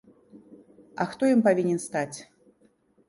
[1.03, 2.17] А хто ім павінен стаць?